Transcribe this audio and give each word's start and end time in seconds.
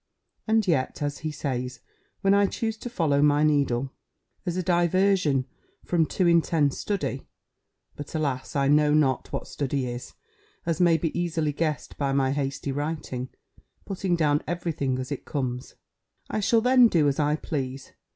And 0.47 0.67
yet, 0.67 1.03
as 1.03 1.19
he 1.19 1.29
says, 1.31 1.79
when 2.21 2.33
I 2.33 2.47
choose 2.47 2.75
to 2.77 2.89
follow 2.89 3.21
my 3.21 3.43
needle, 3.43 3.91
as 4.47 4.57
a 4.57 4.63
diversion 4.63 5.45
from 5.85 6.07
too 6.07 6.25
intense 6.25 6.79
study, 6.79 7.27
(but, 7.95 8.15
alas! 8.15 8.55
I 8.55 8.67
know 8.67 8.95
not 8.95 9.31
what 9.31 9.47
study 9.47 9.85
is, 9.85 10.15
as 10.65 10.81
may 10.81 10.97
be 10.97 11.15
easily 11.15 11.53
guessed 11.53 11.99
by 11.99 12.13
my 12.13 12.31
hasty 12.31 12.71
writing, 12.71 13.29
putting 13.85 14.15
down 14.15 14.41
every 14.47 14.71
thing 14.71 14.97
as 14.97 15.11
it 15.11 15.23
comes) 15.23 15.75
I 16.31 16.39
shall 16.39 16.61
then 16.61 16.87
do 16.87 17.07
as 17.07 17.19
I 17.19 17.35
please. 17.35 17.93